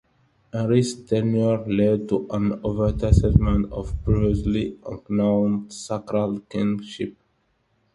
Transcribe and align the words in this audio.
Henry's 0.51 0.95
tenure 1.05 1.63
led 1.67 2.09
to 2.09 2.27
an 2.31 2.59
overstatement 2.63 3.71
of 3.71 3.93
previously 4.03 4.75
unknown 4.87 5.69
sacral 5.69 6.39
kingship. 6.49 7.15